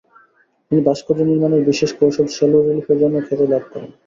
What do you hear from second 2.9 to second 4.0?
জন্য খ্যাতি লাভ করেন।